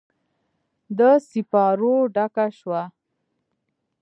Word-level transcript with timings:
د 0.97 0.99
سیپارو 1.27 1.95
ډکه 2.15 2.45
شوه 2.59 2.81